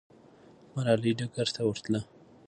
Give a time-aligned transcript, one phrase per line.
[0.73, 2.01] ملالۍ ډګر ته ورتله.